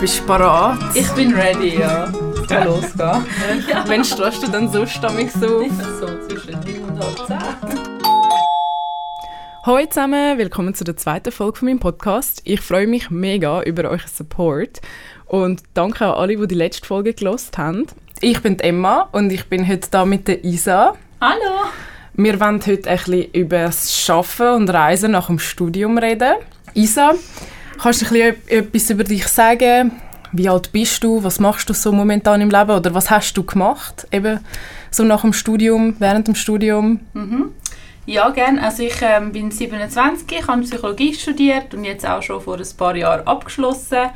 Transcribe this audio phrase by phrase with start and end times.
[0.00, 0.78] Bist du parat?
[0.94, 2.10] Ich bin ready, ja.
[2.48, 3.26] Kann losgehen.
[3.68, 3.84] ja.
[3.86, 5.62] Wenn stehst du dann so stammig so?
[6.00, 7.38] So zwischen 9 und halb 10.
[9.66, 12.40] Hallo zusammen, willkommen zu der zweiten Folge von meinem Podcast.
[12.44, 14.80] Ich freue mich mega über euren Support
[15.26, 17.86] und danke an alle, die die letzte Folge gelost haben.
[18.22, 20.94] Ich bin Emma und ich bin heute da mit der Isa.
[21.20, 21.68] Hallo.
[22.14, 26.36] Wir wollen heute ein bisschen über das Arbeiten und Reisen nach dem Studium reden.
[26.72, 27.14] Isa,
[27.82, 29.92] kannst du ein bisschen etwas über dich sagen?
[30.32, 31.24] Wie alt bist du?
[31.24, 32.70] Was machst du so momentan im Leben?
[32.70, 34.06] Oder was hast du gemacht?
[34.12, 34.40] Eben
[34.90, 37.00] so nach dem Studium, während dem Studium?
[37.14, 37.52] Mhm.
[38.06, 38.62] Ja, gerne.
[38.62, 42.76] Also ich ähm, bin 27, ich habe Psychologie studiert und jetzt auch schon vor ein
[42.76, 44.10] paar Jahren abgeschlossen.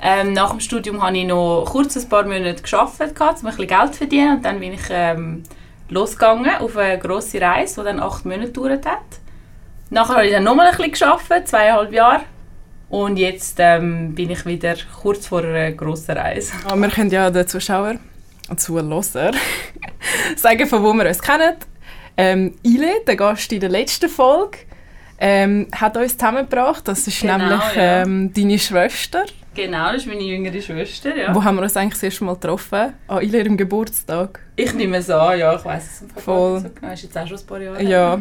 [0.00, 3.66] Ähm, nach dem Studium habe ich noch kurz ein paar Monate gearbeitet, um ein bisschen
[3.66, 4.36] Geld zu verdienen.
[4.36, 5.44] Und dann bin ich ähm,
[5.88, 8.98] losgegangen auf eine grosse Reise, die dann acht Monate gedauert hat.
[9.90, 12.22] Nachher habe ich dann nochmal ein bisschen gearbeitet, zweieinhalb Jahre.
[12.92, 16.52] Und jetzt ähm, bin ich wieder kurz vor einer grossen Reise.
[16.68, 17.98] Ja, wir können ja den Zuschauern
[18.50, 19.02] und Zuhörer
[20.36, 21.54] sagen, von wo wir uns kennen.
[22.18, 24.58] Ähm, Ile, der Gast in der letzten Folge,
[25.18, 26.86] ähm, hat uns zusammengebracht.
[26.86, 28.42] Das ist genau, nämlich ähm, ja.
[28.42, 29.24] deine Schwester.
[29.54, 31.34] Genau, das ist meine jüngere Schwester, ja.
[31.34, 32.92] Wo haben wir uns eigentlich das erste Mal getroffen?
[33.08, 34.40] An ihrem Geburtstag.
[34.54, 36.60] Ich nehme es an, ja, ich weiß es Voll.
[36.60, 36.92] So genau.
[36.92, 38.20] ist jetzt auch schon ein paar Jahre Ja.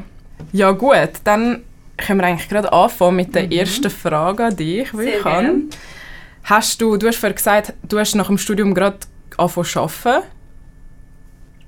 [0.53, 1.61] Ja gut, dann
[2.01, 3.51] können wir eigentlich gerade anfangen mit der mhm.
[3.51, 5.61] ersten Frage an dich, die ich habe.
[6.43, 8.97] Hast du, du hast vorhin gesagt, du hast nach dem Studium gerade
[9.37, 10.27] angefangen zu arbeiten.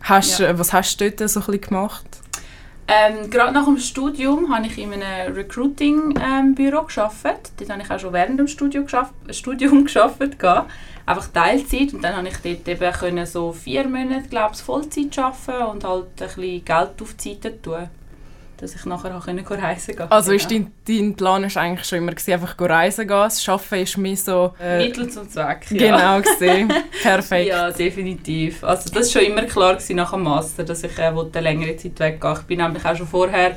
[0.02, 0.58] Hast, ja.
[0.58, 2.06] Was hast du dort so ein bisschen gemacht?
[2.88, 7.54] Ähm, gerade nach dem Studium habe ich in einem Recruiting-Büro ähm, gearbeitet.
[7.58, 10.44] Dort habe ich auch schon während dem Studium geschafft, Studium gearbeitet.
[11.06, 11.94] Einfach Teilzeit.
[11.94, 15.84] Und dann habe ich dort eben können so vier Monate, glaube ich, Vollzeit arbeiten und
[15.86, 17.90] halt ein bisschen Geld auf die Seite tun
[18.58, 19.46] dass ich nachher auch reisen
[19.96, 20.12] konnte.
[20.12, 20.42] Also genau.
[20.42, 23.18] ist dein, dein Plan ist eigentlich schon immer gewesen, einfach reisen gehen.
[23.18, 24.54] Das Arbeiten ist mehr so...
[24.62, 25.78] Äh, Mittel zum Zweck, ja.
[25.78, 26.74] Genau, gesehen.
[27.02, 27.50] Perfekt.
[27.50, 28.64] Ja, definitiv.
[28.64, 31.76] Also das war schon immer klar gewesen nach dem Master, dass ich äh, eine längere
[31.78, 33.56] Zeit weggehen Ich bin nämlich auch schon vorher...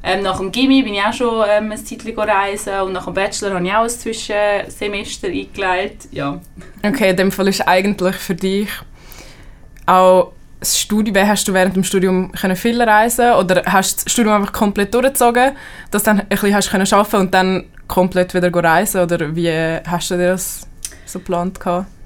[0.00, 3.14] Ähm, nach dem Gimmi bin ich auch schon ähm, ein Zeitchen reisen und nach dem
[3.14, 6.08] Bachelor habe ich auch ein Zwischensemester eingelegt.
[6.12, 6.40] Ja.
[6.84, 8.68] Okay, in dem Fall ist eigentlich für dich
[9.86, 14.12] auch das Studium, hast du während dem Studium können viel reisen oder hast du das
[14.12, 15.52] Studium einfach komplett durchgezogen,
[15.90, 19.50] dass du dann ein bisschen hast können arbeiten und dann komplett wieder reisen oder wie
[19.86, 20.66] hast du dir das
[21.06, 21.58] so geplant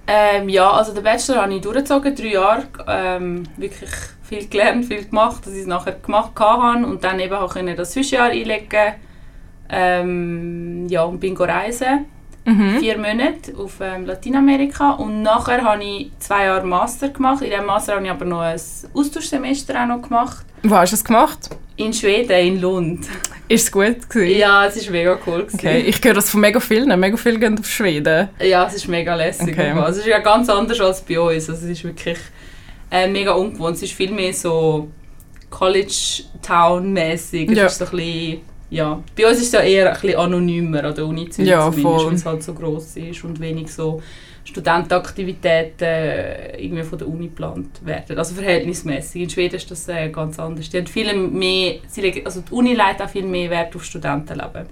[0.06, 3.90] Ähm, ja, also den Bachelor habe ich durchgezogen, drei Jahre, ähm, wirklich
[4.22, 7.92] viel gelernt, viel gemacht, dass ich es nachher gemacht habe und dann eben auch das
[7.92, 8.94] Zwischenjahr einlegen
[9.70, 12.06] ähm, ja, und bin reisen
[12.44, 12.78] mhm.
[12.78, 17.42] vier Monate auf ähm, Lateinamerika und nachher habe ich zwei Jahre Master gemacht.
[17.42, 18.60] In diesem Master habe ich aber noch ein
[18.94, 20.44] Austauschsemester auch noch gemacht.
[20.62, 21.50] Wo hast du es gemacht?
[21.76, 23.06] In Schweden, in Lund.
[23.48, 24.38] Ist es gut gewesen?
[24.38, 25.42] Ja, es war mega cool.
[25.42, 25.58] Gewesen.
[25.58, 27.00] Okay, ich höre das von mega vielen.
[27.00, 28.28] Mega viele gehen auf Schweden.
[28.40, 29.48] Ja, es ist mega lässig.
[29.48, 29.74] Okay.
[29.88, 31.50] Es ist ja ganz anders als bei uns.
[31.50, 32.18] Also es ist wirklich
[32.90, 33.76] äh, mega ungewohnt.
[33.76, 34.88] Es ist viel mehr so
[35.50, 37.50] College-Town-mäßig.
[37.50, 37.66] Es ja.
[37.66, 38.40] ist so ein bisschen
[38.72, 41.70] ja, bei uns ist es ja eher ein bisschen anonymer an der Uni Zürich ja,
[41.70, 44.00] weil es halt so gross ist und wenig so
[44.44, 48.18] Studentenaktivitäten äh, irgendwie von der Uni geplant werden.
[48.18, 49.22] Also verhältnismäßig.
[49.22, 50.70] In Schweden ist das äh, ganz anders.
[50.70, 51.74] Die haben viel mehr,
[52.24, 54.66] also die Uni legt auch viel mehr Wert auf Studentenleben.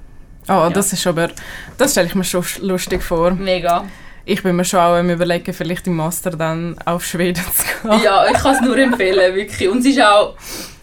[0.49, 0.71] Oh, ja.
[0.71, 1.29] das ist aber,
[1.77, 3.33] das stelle ich mir schon lustig vor.
[3.33, 3.85] Mega.
[4.25, 8.01] Ich bin mir schon auch am überlegen, vielleicht im Master dann auf Schweden zu gehen.
[8.03, 9.69] Ja, ich kann es nur empfehlen, wirklich.
[9.69, 10.37] Und es ist auch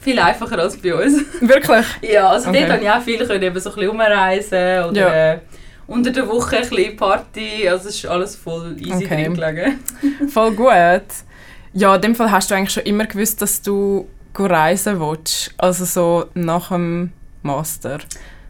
[0.07, 1.22] viel einfacher als bei uns.
[1.41, 1.85] Wirklich?
[2.01, 2.59] ja, also okay.
[2.59, 5.34] dort konnte ich auch viel können, eben so ein bisschen umreisen oder ja.
[5.34, 5.40] äh,
[5.85, 7.68] unter der Woche ein bisschen Party.
[7.68, 9.23] Also es ist alles voll easy okay.
[9.23, 9.79] drin gelegen.
[10.29, 11.03] voll gut.
[11.73, 14.07] Ja, in dem Fall hast du eigentlich schon immer gewusst, dass du
[14.38, 15.53] reisen willst.
[15.57, 18.00] Also so nach dem Master.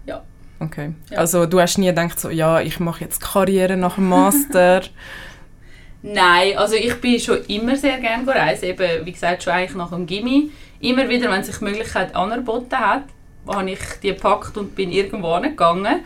[0.05, 0.21] Ja.
[0.59, 0.93] Okay.
[1.09, 1.17] Ja.
[1.17, 4.81] Also du hast nie gedacht so, ja, ich mache jetzt Karriere nach dem Master.
[6.03, 8.65] Nein, also ich bin schon immer sehr gerne reisen.
[8.65, 12.77] Eben, wie gesagt, schon eigentlich nach dem Gimmi immer wieder, wenn sich die Möglichkeit angeboten
[12.77, 13.03] hat,
[13.47, 16.01] habe ich die gepackt und bin irgendwo gegangen.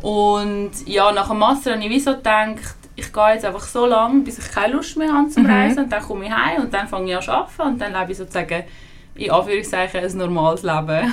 [0.00, 3.86] Und ja, nach dem Master habe ich wie so gedacht, ich gehe jetzt einfach so
[3.86, 5.50] lange, bis ich keine Lust mehr habe zum mhm.
[5.50, 7.92] Reisen und dann komme ich heim und dann fange ich an zu arbeiten und dann
[7.92, 8.64] lebe ich sozusagen
[9.14, 11.12] in Anführungszeichen ein normales Leben.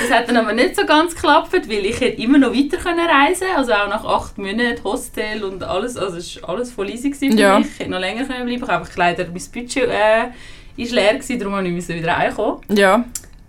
[0.00, 3.06] das hat dann aber nicht so ganz geklappt, weil ich hätte immer noch weiter können
[3.06, 7.12] reisen also auch nach acht Monaten Hostel und alles, also es war alles voll easy
[7.12, 7.58] für ja.
[7.58, 7.68] mich.
[7.68, 10.28] Ich hätte noch länger können bleiben, ich habe einfach leider mein Budget äh,
[10.80, 12.60] ist leer gewesen, darum musste ich wieder reinkommen.
[12.68, 13.04] Ja.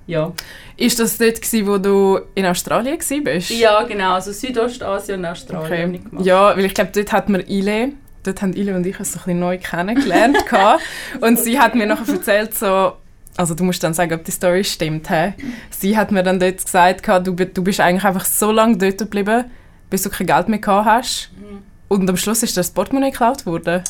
[0.07, 0.33] Ja.
[0.77, 3.49] Ist das dort, gewesen, wo du in Australien warst?
[3.51, 4.13] Ja, genau.
[4.15, 6.23] Also Südostasien und Australien okay.
[6.23, 7.93] Ja, weil ich glaube, dort hat man Ile,
[8.23, 10.37] dort haben Ile und ich uns so ein bisschen neu kennengelernt.
[11.21, 12.93] und sie hat mir nachher erzählt, so,
[13.37, 15.09] also du musst dann sagen, ob die Story stimmt.
[15.09, 15.33] He?
[15.69, 19.45] Sie hat mir dann dort gesagt, du, du bist eigentlich einfach so lange dort geblieben,
[19.89, 21.29] bis du kein Geld mehr gehabt hast.
[21.39, 21.59] Mhm.
[21.87, 23.83] Und am Schluss ist das Portemonnaie geklaut worden?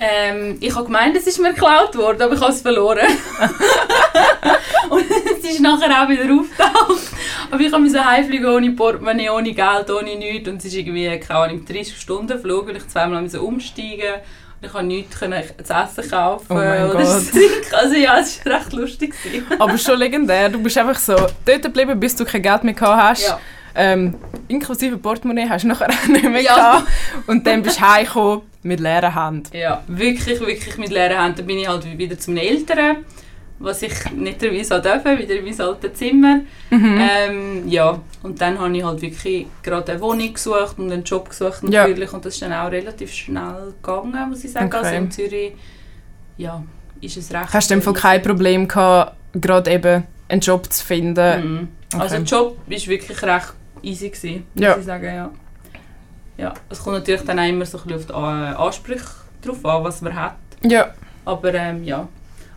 [0.00, 3.00] Ähm, ich habe gemeint, es ist mir geklaut worden, aber ich habe es verloren.
[4.90, 7.12] und es ist nachher auch wieder aufgetaucht.
[7.50, 10.48] Aber ich musste heimfliegen ohne Portemonnaie, ohne Geld, ohne nichts.
[10.48, 14.14] Und es ist irgendwie, keine Ahnung, 30 Stunden Flug und ich zweimal musste umsteigen.
[14.60, 17.74] Und ich konnte nichts können zu essen kaufen Oh oder zu trinken.
[17.74, 19.14] Also ja, es war recht lustig.
[19.58, 20.48] Aber schon legendär.
[20.48, 23.26] Du bist einfach so dort geblieben, bis du kein Geld mehr gehabt hast.
[23.26, 23.40] Ja.
[23.74, 24.14] Ähm,
[24.48, 26.54] inklusive Portemonnaie hast du nachher auch nicht mehr Ja.
[26.54, 26.88] gehabt.
[27.26, 29.56] Und dann bist du heimgekommen mit leeren Händen.
[29.56, 32.98] Ja, wirklich, wirklich mit leeren Händen bin ich halt wieder zum Eltern,
[33.58, 34.36] was ich nicht
[34.72, 36.40] auch dürfen, wieder in mein altes Zimmer.
[36.70, 37.00] Mhm.
[37.00, 41.28] Ähm, ja, und dann habe ich halt wirklich gerade eine Wohnung gesucht und einen Job
[41.30, 41.88] gesucht Ja.
[41.88, 44.66] natürlich und das ist dann auch relativ schnell gegangen, muss ich sagen.
[44.66, 44.76] Okay.
[44.76, 45.52] Also in Zürich,
[46.36, 46.62] ja,
[47.00, 47.52] ist es recht...
[47.52, 51.40] Hast du dem Fall kein Problem gehabt, gerade eben einen Job zu finden?
[51.52, 51.68] Mhm.
[51.92, 52.02] Okay.
[52.02, 54.76] Also der Job war wirklich recht easy, gewesen, muss Ja.
[54.76, 55.30] ich sagen, ja.
[56.38, 59.04] Ja, es kommt natürlich dann auch immer so ein bisschen auf die Ansprüche
[59.44, 60.36] drauf an, was man hat.
[60.62, 60.94] Ja.
[61.24, 62.08] Aber ähm, ja.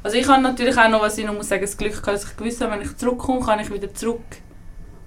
[0.03, 2.23] Also ich habe natürlich auch noch, was ich noch muss sagen, das Glück gehabt, dass
[2.25, 4.21] ich gewusst habe, wenn ich zurückkomme, kann ich wieder zurück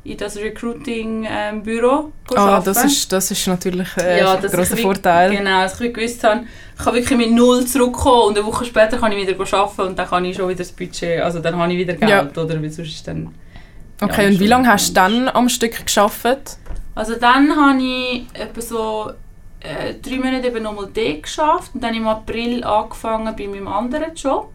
[0.05, 5.31] in das Recruiting-Büro Ah, das ist, das ist natürlich äh, Ja, ein wie- Vorteil.
[5.37, 6.44] Genau, dass ich gewusst habe,
[6.79, 9.99] ich kann wirklich mit null zurückkommen und eine Woche später kann ich wieder arbeiten und
[9.99, 12.43] dann kann ich schon wieder das Budget, also dann habe ich wieder Geld, Ja.
[12.43, 12.61] oder?
[12.62, 13.35] Weil sonst ist dann...
[14.00, 16.27] Okay, Ja, und wie lange hast du dann am Stück geschafft?
[16.94, 19.11] Also dann habe ich etwa so
[19.61, 24.14] äh, drei Monate eben nochmal dort geschafft und dann im April angefangen bei meinem anderen
[24.14, 24.50] Job.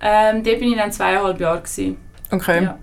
[0.00, 1.60] Ähm, dort bin ich dann zweieinhalb Jahre.
[1.60, 1.96] Gewesen.
[2.30, 2.64] Okay.
[2.64, 2.78] Ja.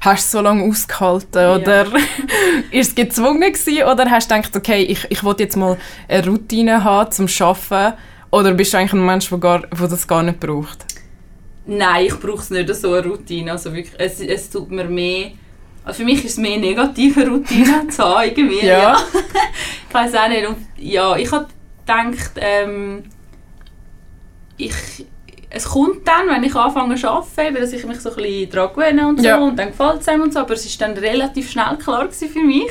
[0.00, 1.86] Hast du so lange ausgehalten oder
[2.70, 5.76] ist es gezwungen gewesen, oder hast du gedacht, okay, ich, ich will jetzt mal
[6.08, 7.96] eine Routine haben zum Arbeiten
[8.30, 10.84] oder bist du eigentlich ein Mensch, der, gar, der das gar nicht braucht?
[11.66, 13.52] Nein, ich brauche es nicht so eine Routine.
[13.52, 15.32] Also wirklich, es, es tut mir mehr...
[15.86, 18.66] Also für mich ist es mehr negative Routine zu haben, irgendwie.
[18.66, 18.96] Ja.
[19.88, 20.46] ich weiß auch nicht.
[20.48, 21.46] Und ja, ich habe
[21.86, 23.04] gedacht, ähm,
[24.56, 24.74] ich,
[25.48, 28.74] es kommt dann, wenn ich anfange zu arbeiten, dass ich mich so ein bisschen daran
[28.74, 29.38] gewöhne und so Ja.
[29.38, 30.40] und dann gefällt es einem und so.
[30.40, 32.66] Aber es ist dann relativ schnell klar für mich,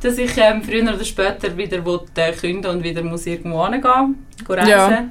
[0.00, 4.26] dass ich ähm, früher oder später wieder wollte, äh, kündigen und wieder muss irgendwo hingehen,
[4.38, 4.70] gehen reisen.
[4.70, 5.08] Ja.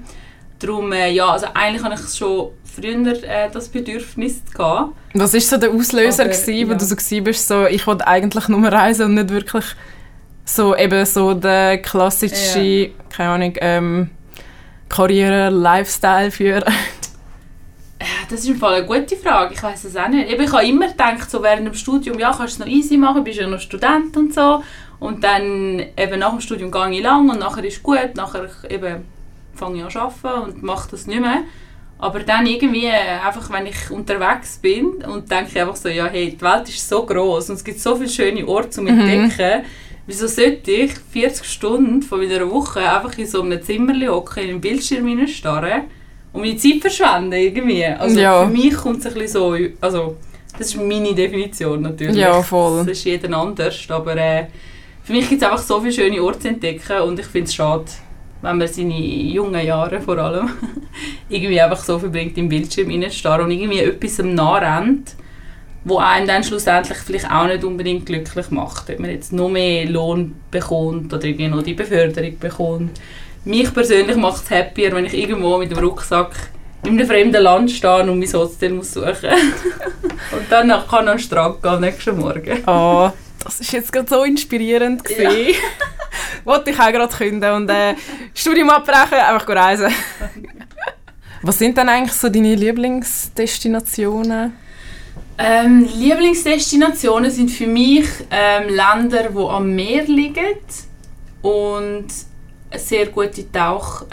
[0.57, 4.93] Darum, äh, ja, also eigentlich hatte ich schon früher äh, das Bedürfnis gehabt.
[5.13, 6.77] Was war so der Auslöser, Aber, gewesen, wo ja.
[6.77, 9.65] du so bist, so, ich wollte eigentlich nur reisen und nicht wirklich
[10.45, 14.09] so eben so der klassische, keine Ahnung, ähm,
[14.89, 16.63] Karriere-Lifestyle führen?
[17.99, 19.53] Ja, Das ist im Fall eine gute Frage.
[19.53, 20.29] Ich weiß es auch nicht.
[20.29, 22.95] Eben, Ich habe immer gedacht, so während dem Studium, ja, kannst du es noch easy
[22.95, 24.63] machen, bist ja noch Student und so.
[24.99, 28.15] Und dann eben nach dem Studium gehe ich lang und nachher ist gut.
[28.15, 29.03] Nachher eben
[29.53, 31.41] fange ich an zu arbeiten und mache das nicht mehr.
[31.99, 32.91] Aber dann irgendwie, äh,
[33.25, 37.03] einfach wenn ich unterwegs bin und denke einfach so, ja, hey, die Welt ist so
[37.03, 38.99] groß und es gibt so viele schöne Orte zum Mhm.
[38.99, 39.63] Entdecken.
[40.05, 44.49] Wieso sollte ich 40 Stunden von meiner Woche einfach in so einem Zimmer hocken, in
[44.49, 45.83] den Bildschirm hineinstarren
[46.33, 47.83] und meine Zeit verschwenden irgendwie?
[47.85, 48.45] Also Ja.
[48.45, 50.15] für mich kommt es ein bisschen so, also
[50.57, 52.15] das ist meine Definition natürlich.
[52.15, 52.79] Ja, voll.
[52.85, 54.45] Das ist jeden anders, aber äh,
[55.03, 57.55] für mich gibt es einfach so viele schöne Orte zu entdecken und ich finde es
[57.55, 57.85] schade,
[58.47, 60.49] wenn man seine jungen Jahre vor allem
[61.29, 65.15] irgendwie einfach so verbringt im Bildschirm hineinstarren und irgendwie etwas am nachrennt,
[65.83, 68.89] wo einen dann schlussendlich vielleicht auch nicht unbedingt glücklich macht.
[68.89, 72.99] Ob man jetzt noch mehr Lohn bekommt oder irgendwie noch die Beförderung bekommt.
[73.45, 76.31] Mich persönlich macht es happier, wenn ich irgendwo mit dem Rucksack
[76.83, 79.09] in einem fremden Land stehe und mein Hotel muss suchen
[80.31, 82.63] Und dann kann ich an den Strand gehen am nächsten Morgen.
[82.65, 83.09] Oh,
[83.43, 85.55] das ist jetzt gerade so inspirierend gewesen.
[86.43, 87.95] Wollte ich auch gerade künden und äh,
[88.37, 89.87] Studium abbrechen, einfach reisen.
[91.41, 94.53] Was sind denn eigentlich so deine Lieblingsdestinationen?
[95.39, 100.57] Ähm, Lieblingsdestinationen sind für mich ähm, Länder, die am Meer liegen
[101.41, 102.07] und
[102.75, 104.09] sehr gute Tauchspots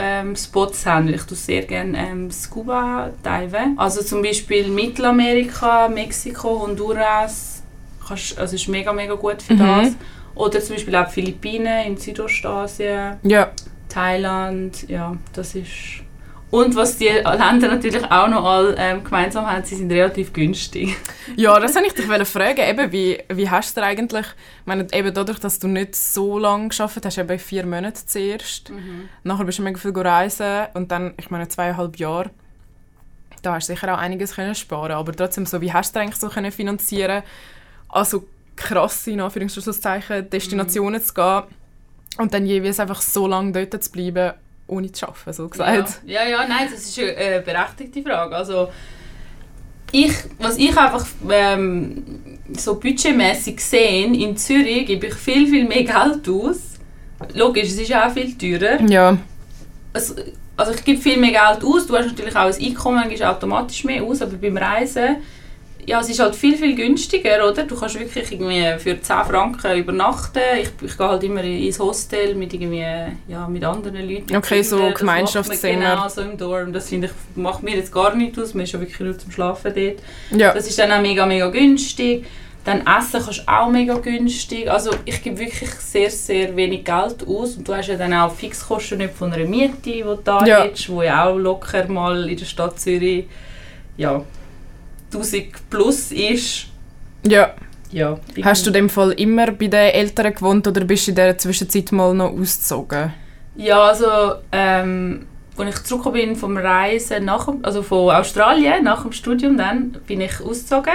[0.87, 1.07] ähm, haben.
[1.09, 3.78] weil Ich tue sehr gerne ähm, Scuba diven.
[3.78, 7.62] Also zum Beispiel Mittelamerika, Mexiko, Honduras.
[8.07, 9.59] Kannst, also ist mega mega gut für Mhm.
[9.59, 9.93] das.
[10.35, 13.50] Oder zum Beispiel auch die Philippinen in Südostasien, Ja,
[13.94, 14.88] Thailand.
[14.88, 16.02] Ja, das ist
[16.54, 20.96] und was die Länder natürlich auch noch all ähm, gemeinsam haben, sie sind relativ günstig.
[21.36, 22.60] ja das wollte ich dich fragen.
[22.60, 26.68] Eben, wie, wie hast du eigentlich, ich meine, eben dadurch, dass du nicht so lange
[26.68, 28.70] gearbeitet hast, eben vier Monate zuerst,
[29.24, 32.30] nachher bist du mega viel reisen und dann, ich meine, zweieinhalb Jahre,
[33.42, 36.20] da hast du sicher auch einiges können sparen aber trotzdem, so, wie hast du eigentlich
[36.20, 37.24] so können finanzieren
[37.88, 41.42] also krasse, in Anführungszeichen, Destinationen zu gehen
[42.18, 44.33] und dann jeweils einfach so lange dort zu bleiben,
[44.66, 46.00] ohne zu arbeiten, so gesagt.
[46.06, 48.37] Ja, ja, ja, nein, das ist eine äh, berechtigte Frage.
[48.37, 48.68] Also,
[49.92, 52.02] ich, was ich einfach ähm,
[52.56, 56.75] so budgetmäßig sehe, in Zürich gebe ich viel, viel mehr Geld aus
[57.35, 58.80] logisch, es ist auch viel teurer.
[58.83, 59.16] Ja,
[59.92, 60.14] Es,
[60.56, 63.85] also ich gebe viel mehr Geld aus, du hast natürlich auch ein Einkommen, gibst automatisch
[63.85, 65.16] mehr aus, aber beim Reisen,
[65.86, 67.62] ja, es ist halt viel, viel günstiger, oder?
[67.64, 70.40] Du kannst wirklich irgendwie für 10 Franken übernachten.
[70.60, 72.84] Ich, ich gehe halt immer ins Hostel mit irgendwie,
[73.28, 74.26] ja, mit anderen Leuten.
[74.32, 74.92] mit Okay, so Kindern.
[74.92, 75.90] Das Gemeinschaftszimmer.
[75.94, 76.72] Genau, so im Dorm.
[76.72, 79.30] Das finde ich, macht mir jetzt gar nicht aus, man ist ja wirklich nur zum
[79.30, 80.40] Schlafen dort.
[80.40, 80.52] ja.
[80.54, 82.24] Das ist dann auch mega, mega günstig.
[82.64, 84.70] Dann Essen kannst du auch mega günstig.
[84.70, 87.56] Also ich gebe wirklich sehr, sehr wenig Geld aus.
[87.56, 90.62] Und du hast ja dann auch Fixkosten nicht von einer Miete, die du da Ja.
[90.62, 93.26] hättest, wo ja auch locker mal in der Stadt Zürich
[93.98, 94.22] ja,
[95.14, 96.66] 1000 plus ist.
[97.26, 97.54] ja.
[97.92, 101.14] Ja, Hast du in dem Fall immer bei den Eltern gewohnt oder bist du in
[101.14, 103.12] dieser Zwischenzeit mal noch ausgezogen?
[103.54, 104.06] Ja, also
[104.50, 109.92] ähm, als ich zurückgekommen bin vom Reisen, nach, also von Australien, nach dem Studium dann,
[110.09, 110.94] bin ich ausgezogen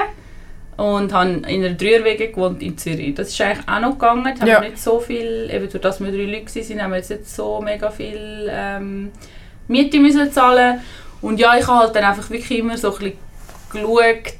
[0.76, 3.16] und habe in einer Dreierwege gewohnt in Zürich.
[3.16, 4.62] Das ist eigentlich auch noch gegangen, da haben Ja.
[4.62, 7.30] wir nicht so viel, eben durch das wir drei Leute waren, haben wir jetzt nicht
[7.30, 9.12] so mega viel ähm,
[9.70, 10.82] Miete müssen zahlen
[11.22, 13.29] und ja, ich habe halt dann einfach wirklich immer so ein bisschen
[13.70, 14.34] geschaut,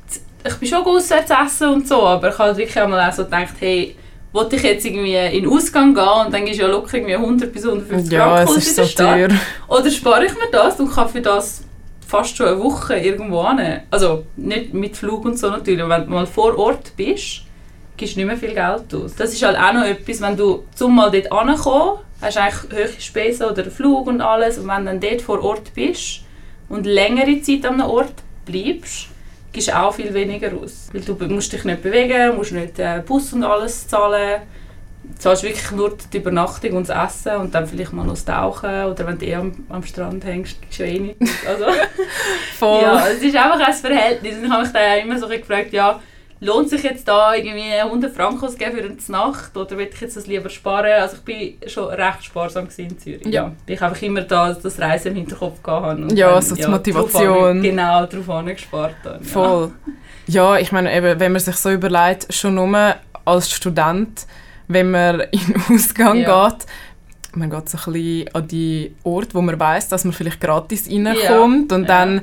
[0.46, 3.56] ich bin schon auswärts essen und so, aber ich habe wirklich einmal auch so gedacht,
[3.60, 3.96] hey,
[4.32, 7.52] wollte ich jetzt irgendwie in den Ausgang gehen und dann ist ja locker irgendwie 100
[7.52, 9.30] bis 150 Ja, Franken es ist in so teuer.
[9.68, 11.64] Oder spare ich mir das und kann für das
[12.08, 13.82] fast schon eine Woche irgendwo hin.
[13.92, 17.42] Also nicht mit Flug und so natürlich, wenn du mal vor Ort bist,
[17.98, 19.16] gibst du nicht mehr viel Geld aus.
[19.16, 22.72] Das ist halt auch noch etwas, wenn du zum mal dort ankommen, hast du eigentlich
[22.72, 26.22] hohe Spesen oder Flug und alles und wenn du dann dort vor Ort bist
[26.70, 28.14] und längere Zeit an einem Ort
[28.46, 29.08] bleibst,
[29.52, 30.90] gibst auch viel weniger aus.
[30.92, 34.42] Weil du musst dich nicht bewegen, musst nicht äh, Bus und alles zahlen.
[35.04, 38.26] Du zahlst wirklich nur die Übernachtung und das Essen und dann vielleicht mal noch das
[38.26, 41.18] Tauchen oder wenn du eh am, am Strand hängst, du eh nicht.
[41.48, 41.66] Also,
[42.60, 42.82] Voll.
[42.82, 44.36] ja, es ist einfach ein Verhältnis.
[44.36, 46.00] Und ich habe mich dann auch immer so gefragt, ja,
[46.42, 50.16] lohnt sich jetzt da irgendwie 100 Franken auszugeben für eine Nacht oder will ich jetzt
[50.18, 50.92] das lieber sparen?
[51.02, 53.26] Also ich bin schon recht sparsam in Zürich.
[53.28, 53.52] Ja.
[53.68, 56.72] Weil ich einfach immer da das Reisen im Hinterkopf gehabt und Ja, so die drauf
[56.72, 57.44] Motivation.
[57.46, 59.20] an- Genau, darauf angespart habe.
[59.24, 59.30] Ja.
[59.30, 59.72] Voll.
[60.28, 64.26] Ja, ich meine, eben, wenn man sich so überlegt, schon nur als Student,
[64.68, 66.50] wenn man in den Ausgang Ja.
[66.50, 66.66] geht,
[67.36, 70.90] man geht so ein bisschen an die Orte, wo man weiß, dass man vielleicht gratis
[70.90, 71.88] reinkommt und Ja.
[71.88, 72.22] dann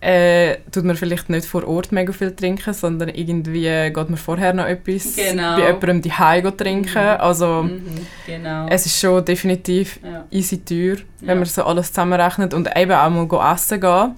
[0.00, 4.52] äh, tut man vielleicht nicht vor Ort mega viel trinken, sondern irgendwie geht man vorher
[4.52, 5.56] noch etwas Genau.
[5.56, 6.10] bei jemandem die
[6.56, 7.02] trinken.
[7.02, 7.20] Mhm.
[7.20, 8.66] Also Mhm, genau.
[8.68, 10.24] es ist schon definitiv ja.
[10.30, 11.34] easy teuer, wenn Ja.
[11.36, 14.14] man so alles zusammenrechnet und eben auch mal essen gehen.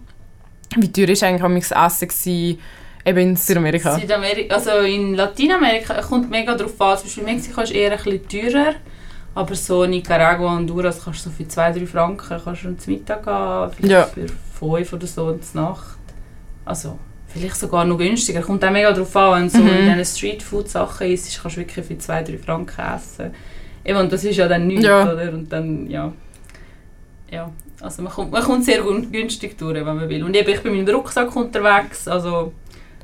[0.76, 2.58] Wie teuer war eigentlich am Essen gewesen,
[3.06, 3.98] eben in Südamerika?
[3.98, 6.96] Südamerika, also in Lateinamerika kommt mega drauf an.
[6.98, 8.74] Zum Beispiel Mexiko ist eher ein bisschen teurer.
[9.34, 13.22] Aber so Nicaragua und Honduras kannst du so für 2-3 Franken kannst du zum Mittag
[13.24, 14.04] gehen, vielleicht Ja.
[14.06, 14.26] für
[14.58, 15.98] 5 oder so und zur Nacht.
[16.64, 16.98] Also
[17.28, 18.40] vielleicht sogar noch günstiger.
[18.42, 19.68] Kommt auch mega drauf an, wenn du so Mhm.
[19.90, 23.34] in diesen Streetfood-Sachen isst, kannst du wirklich für 2-3 Franken essen.
[23.84, 25.02] Eben, und das ist ja dann nichts, Ja.
[25.12, 25.32] oder?
[25.32, 26.12] Und dann, ja.
[27.30, 27.50] Ja,
[27.80, 30.24] also man kommt, man kommt sehr günstig durch, wenn man will.
[30.24, 32.52] Und eben, ich bin mit dem Rucksack unterwegs, also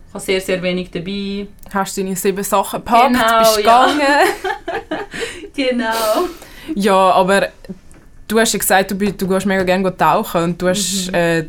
[0.08, 1.46] ich habe sehr, sehr wenig dabei.
[1.72, 3.86] Hast du deine sieben Sachen gepackt, Genau, bist ja.
[3.86, 4.28] gegangen?
[5.54, 6.28] Genau.
[6.74, 7.48] ja, aber
[8.28, 11.14] du hast ja gesagt, du, du gehst mega gerne tauchen und du hast, Mhm.
[11.14, 11.44] äh,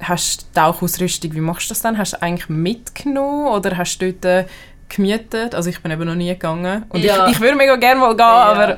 [0.00, 1.34] hast Tauchausrüstung.
[1.34, 1.98] Wie machst du das dann?
[1.98, 4.44] Hast du eigentlich mitgenommen oder hast du dort äh,
[4.88, 5.54] gemietet?
[5.54, 7.26] Also ich bin eben noch nie gegangen und Ja.
[7.26, 8.52] ich, ich würde mega gerne mal gehen, Ja.
[8.52, 8.76] aber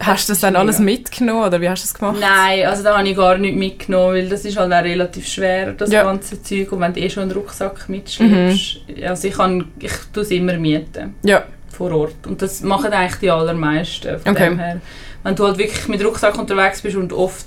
[0.00, 2.16] hast du das dann alles mitgenommen oder wie hast du das gemacht?
[2.20, 5.72] Nein, also da habe ich gar nicht mitgenommen, weil das ist halt auch relativ schwer,
[5.72, 6.02] das Ja.
[6.02, 6.72] ganze Zeug.
[6.72, 9.04] Und wenn du eh schon einen Rucksack mitschleppst, Mhm.
[9.06, 12.26] also ich, kann, ich tue es immer mieten, Ja, vor Ort.
[12.26, 14.48] Und das machen eigentlich die allermeisten von Okay.
[14.48, 14.80] dem her.
[15.24, 17.46] Wenn du halt wirklich mit Rucksack unterwegs bist und oft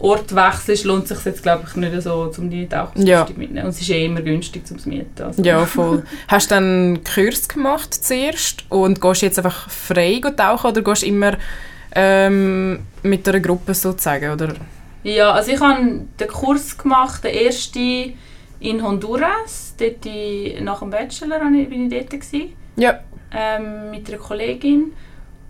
[0.00, 3.24] Ort wechselst, lohnt es sich jetzt glaube ich nicht so, um die Tauchausrüstung Ja.
[3.24, 3.64] mitzunehmen.
[3.64, 5.22] Und es ist eh immer günstig zum Mieten.
[5.22, 5.42] Also.
[5.42, 6.04] ja, voll.
[6.28, 11.02] hast du dann einen Kurs gemacht zuerst und gehst jetzt einfach frei tauchen oder gehst
[11.02, 11.36] du immer
[11.92, 14.30] ähm, mit einer Gruppe sozusagen?
[14.30, 14.54] Oder?
[15.02, 18.14] Ja, also ich habe den Kurs gemacht, den ersten
[18.60, 19.74] in Honduras.
[19.78, 22.10] Dort in, nach dem Bachelor ich- bin ich dort.
[22.10, 23.00] Gewesen, Ja,
[23.32, 24.92] ähm, mit einer Kollegin.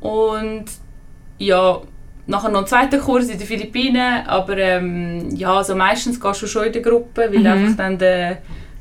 [0.01, 0.65] Und
[1.39, 1.81] ja,
[2.27, 4.27] nachher noch einen zweiten Kurs in den Philippinen.
[4.27, 7.47] Aber ähm, ja, also meistens gehst du schon in der Gruppe, weil Mhm.
[7.47, 8.39] einfach dann der,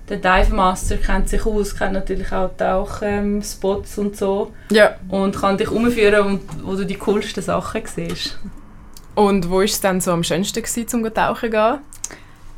[0.09, 4.51] der Dive Master kennt sich aus, kennt natürlich auch Tauchspots ähm, Spots und so.
[4.71, 4.95] ja.
[5.09, 8.37] Und kann dich umführen, und, wo du die coolsten Sachen siehst.
[9.15, 11.77] Und wo war es dann so am schönsten gewesen, zum tauchen zu gehen?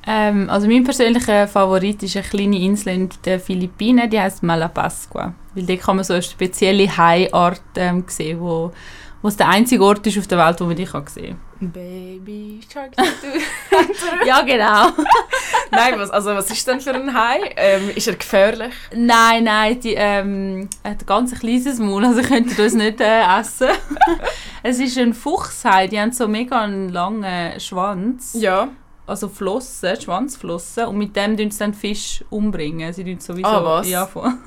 [0.07, 5.33] Ähm, also mein persönlicher Favorit ist eine kleine Insel in den Philippinen, die heißt Malapascua.
[5.53, 8.71] Weil dort kann man so eine spezielle Haiart ähm, sehen, wo,
[9.21, 11.71] was der einzige Ort ist auf der Welt, wo man dich sehen kann.
[11.71, 12.91] Baby Shark.
[14.25, 14.87] Ja, genau.
[15.71, 17.53] Nein, was, also was ist denn für ein Hai?
[17.55, 18.73] Ähm, ist er gefährlich?
[18.95, 23.39] nein, nein, die ähm, hat ein ganz kleines Maul, also könnt ihr das nicht äh,
[23.39, 23.69] essen.
[24.63, 28.35] es ist ein Fuchshai, die haben so mega einen langen Schwanz.
[28.39, 28.69] Ja.
[29.09, 32.93] Also Flossen, Schwanzflossen und mit dem tun sie dann Fisch umbringen.
[32.93, 33.89] Sie tun sowieso Ah, was?
[33.89, 34.31] ja voll.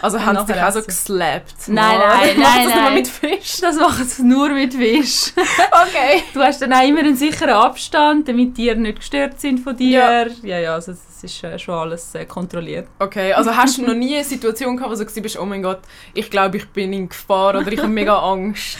[0.00, 1.54] Also haben sie dich auch so geslappt?
[1.68, 2.94] Nein, nein, nein, das nur nein.
[2.94, 3.56] mit Fisch?
[3.60, 5.32] Das machen sie nur mit Fisch.
[5.86, 6.22] Okay.
[6.32, 9.76] Du hast dann auch immer einen sicheren Abstand, damit die Tiere nicht gestört sind von
[9.76, 10.28] dir.
[10.42, 12.86] Ja, ja, also es ist äh, schon alles äh, kontrolliert.
[12.98, 15.62] Okay, also hast du noch nie eine Situation gehabt, wo du so bist, oh mein
[15.62, 15.80] Gott,
[16.14, 18.78] ich glaube, ich bin in Gefahr oder ich habe mega Angst?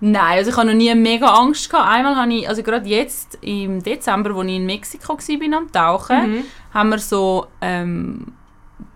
[0.00, 1.88] Nein, also ich habe noch nie mega Angst gehabt.
[1.88, 6.32] Einmal habe ich, also gerade jetzt im Dezember, als ich in Mexiko war am Tauchen,
[6.36, 6.44] Mhm.
[6.74, 8.32] haben wir so ähm,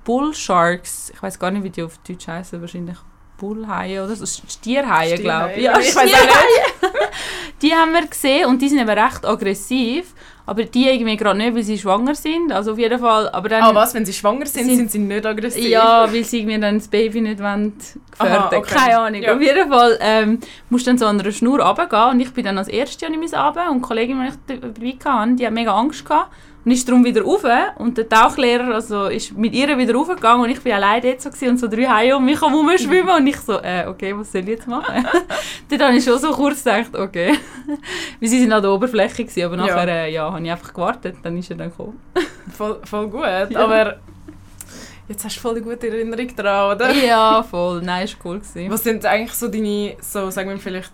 [0.05, 2.97] Bull Sharks, ich weiß gar nicht, wie die auf Deutsch heißen, wahrscheinlich
[3.39, 5.63] Bullhaie oder so, Stierhaie, glaube ich.
[5.65, 6.93] ich weiß auch nicht.
[7.63, 10.15] Die haben wir gesehen und die sind eben recht aggressiv,
[10.51, 13.63] aber die irgendwie gerade nicht, weil sie schwanger sind, also auf jeden Fall, aber dann...
[13.63, 15.65] Ah, was, wenn sie schwanger sind, Sind- sind, sie nicht aggressiv?
[15.65, 17.73] Ja, weil sie irgendwie dann das Baby nicht wollen
[18.11, 18.75] gefährden Aha, okay.
[18.75, 19.23] Keine Ahnung.
[19.23, 19.35] Ja.
[19.37, 22.45] Auf jeden Fall ähm, musst du dann so an einer Schnur runtergehen und ich bin
[22.45, 24.57] dann als Erste an mich runter und die Kollegin, die
[24.89, 26.33] ich dabei hatte, die hat mega Angst gehabt
[26.65, 27.45] und ist darum wieder rauf
[27.77, 31.31] und der Tauchlehrer also, ist mit ihr wieder raufgegangen und ich bin allein dort so
[31.31, 34.33] gewesen und so drei Haie um mich herum schwimmen und ich so, äh, okay, was
[34.33, 35.07] soll ich jetzt machen?
[35.71, 37.35] Dort habe ich schon so kurz gedacht, okay.
[38.21, 39.67] Sie sind an der Oberfläche gewesen, aber Ja.
[39.67, 40.05] nachher ja.
[40.05, 42.01] Äh, ja, habe ich einfach gewartet, dann ist er dann gekommen.
[42.57, 43.97] Voll, voll gut, aber
[45.09, 46.93] jetzt hast du voll die gute Erinnerung daran, oder?
[47.07, 47.81] Ja, voll.
[47.83, 48.71] Nein, ist cool gewesen.
[48.71, 50.91] Was sind eigentlich so deine, so sagen wir vielleicht,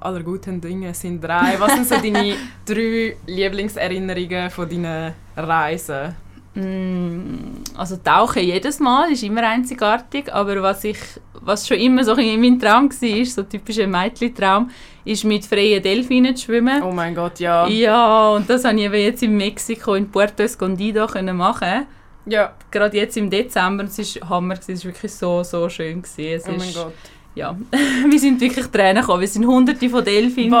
[0.00, 1.56] aller guten Dinge sind drei.
[1.58, 6.14] Was sind so deine drei Lieblingserinnerungen von deinen Reisen?
[6.58, 10.98] Mm, Also Tauchen jedes Mal ist immer einzigartig, aber was ich,
[11.40, 14.70] was schon immer so ein mein Traum war, so typischer Mädchentraum,
[15.04, 16.82] ist mit freien Delfinen zu schwimmen.
[16.82, 17.66] Oh mein Gott, ja.
[17.68, 21.86] Ja, und das habe ich jetzt in Mexiko, in Puerto Escondido können machen.
[22.26, 26.02] Ja, Gerade jetzt im Dezember, es war Hammer, es war wirklich so, so schön.
[26.02, 26.28] Gewesen.
[26.34, 26.94] Es oh mein Gott.
[27.34, 27.56] Ja,
[28.10, 30.52] wir sind wirklich Tränen gekommen, wir sind hunderte von Delfinen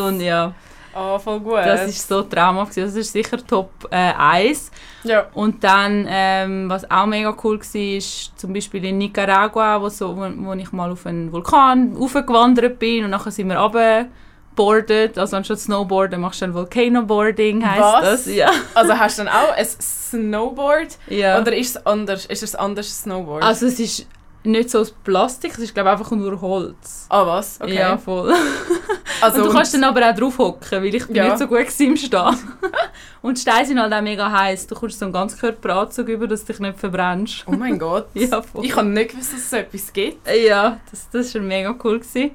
[0.00, 0.54] und ja,
[0.94, 1.58] Ah, voll gut.
[1.58, 2.88] das ist so traumhaft, gewesen.
[2.88, 4.70] das ist sicher Top äh, 1.
[5.04, 5.26] ja.
[5.34, 10.16] Und dann, ähm, was auch mega cool war, ist zum Beispiel in Nicaragua, wo, so,
[10.16, 15.18] wo, wo ich mal auf einen Vulkan raufgewandert bin und nachher sind wir runtergeboardet.
[15.18, 18.02] Also anstatt Snowboarden machst du dann Volcanoboarding, heisst Was?
[18.24, 18.34] das.
[18.34, 18.50] Ja.
[18.74, 20.98] Also hast du dann auch ein Snowboard?
[21.08, 21.40] ja.
[21.40, 22.26] Oder ist es anders?
[22.26, 23.42] Ist es ein anderes Snowboard?
[23.42, 24.06] Also es ist
[24.42, 27.06] nicht so aus Plastik, es ist glaube einfach nur Holz.
[27.10, 27.60] ah, was?
[27.60, 27.74] Okay.
[27.74, 28.34] Ja, voll.
[29.20, 31.24] also, und du kannst dann aber auch drauf hocken, weil ich bin Ja.
[31.24, 32.36] nicht so gut im Stehen.
[33.22, 34.66] und die Steine sind halt auch mega heiß.
[34.66, 37.44] Du kommst so einen Ganzkörperanzug über, dass du dich nicht verbrennst.
[37.46, 38.06] Oh mein Gott.
[38.14, 38.64] Ja, voll.
[38.64, 40.28] Ich habe nicht gewusst, dass es so etwas gibt.
[40.28, 42.00] Ja, das, das war mega cool.
[42.00, 42.30] Gewesen.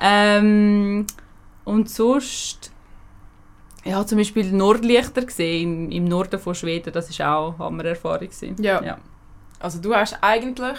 [0.00, 1.06] Ähm,
[1.64, 2.70] und sonst,
[3.84, 8.28] ja, zum Beispiel Nordlichter gesehen im, im Norden von Schweden, das war auch eine Hammererfahrung.
[8.58, 8.82] Ja.
[8.82, 8.98] ja.
[9.60, 10.78] Also du hast eigentlich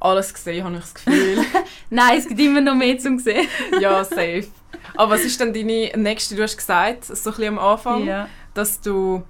[0.00, 1.44] alles gesehen, habe ich das Gefühl.
[1.90, 3.46] Nein, es gibt immer noch mehr zum sehen.
[3.80, 4.46] ja, safe.
[4.96, 8.28] Aber was ist denn deine nächste, du hast gesagt, so ein bisschen am Anfang, Ja.
[8.54, 9.22] dass du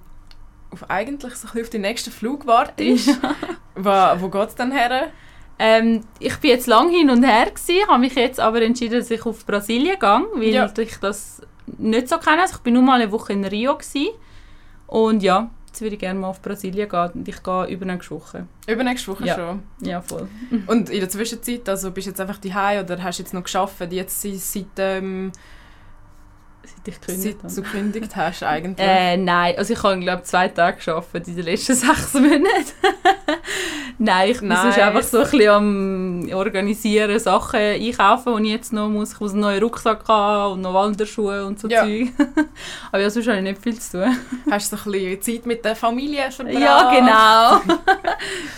[0.71, 3.09] auf eigentlich so ein bisschen auf den nächsten Flug wartest.
[3.75, 3.89] Wo,
[4.21, 5.11] wo geht es dann her?
[5.59, 9.11] Ähm, ich bin jetzt lang hin und her gewesen, habe mich jetzt aber entschieden, dass
[9.11, 10.71] ich auf Brasilien gehe, weil Ja.
[10.75, 11.41] ich das
[11.77, 12.41] nicht so kenne.
[12.43, 14.09] Also ich bin nur mal eine Woche in Rio gewesen.
[14.87, 18.45] und ja, jetzt würde ich gerne mal auf Brasilien gehen und ich gehe übernächste Woche.
[18.67, 19.35] Übernächste Woche Ja.
[19.35, 19.63] schon.
[19.81, 20.27] Ja, voll.
[20.67, 23.43] Und in der Zwischenzeit, also bist du jetzt einfach daheim oder hast du jetzt noch
[23.43, 25.31] geschafft, jetzt seit, seit, ähm,
[26.63, 28.87] Seit ich gekündigt seit du gekündigt hast eigentlich?
[28.87, 32.41] Äh, nein, also ich habe glaube zwei Tage gearbeitet in den letzten sechs Monaten.
[33.97, 34.77] nein, ich Nice.
[34.77, 39.13] einfach so ein bisschen am organisieren, Sachen einkaufen, die ich jetzt noch muss.
[39.13, 41.83] Ich muss einen neuen Rucksack haben und noch Wanderschuhe und so Ja.
[41.83, 42.09] Zeug.
[42.91, 44.17] Aber ja, sonst habe ich nicht viel zu tun.
[44.49, 46.59] Hast du so ein bisschen Zeit mit der Familie verbracht?
[46.59, 47.77] Ja, genau.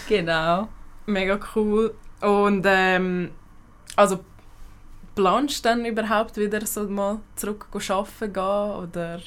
[0.07, 0.67] genau.
[1.05, 1.93] Mega cool.
[2.21, 3.31] Und ähm,
[3.95, 4.19] also
[5.15, 9.19] planst du dann überhaupt wieder so mal zurück arbeiten gehen oder?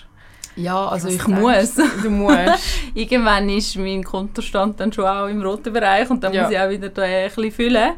[0.56, 1.74] Ja, also ich muss.
[2.02, 2.58] Du musst.
[2.94, 6.42] Irgendwann ist mein Kontostand dann schon auch im roten Bereich und dann Ja.
[6.44, 7.92] muss ich auch wieder da ein bisschen füllen.